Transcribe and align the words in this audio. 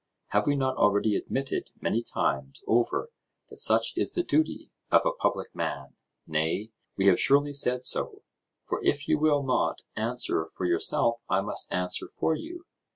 Have 0.29 0.47
we 0.47 0.55
not 0.55 0.77
already 0.77 1.15
admitted 1.15 1.69
many 1.79 2.01
times 2.01 2.63
over 2.65 3.11
that 3.51 3.57
such 3.59 3.93
is 3.95 4.13
the 4.15 4.23
duty 4.23 4.71
of 4.89 5.01
a 5.05 5.11
public 5.11 5.53
man? 5.55 5.93
Nay, 6.25 6.71
we 6.97 7.05
have 7.05 7.19
surely 7.19 7.53
said 7.53 7.83
so; 7.83 8.23
for 8.65 8.83
if 8.83 9.07
you 9.07 9.19
will 9.19 9.43
not 9.43 9.83
answer 9.95 10.47
for 10.57 10.65
yourself 10.65 11.17
I 11.29 11.41
must 11.41 11.71
answer 11.71 12.07
for 12.07 12.33
you. 12.33 12.65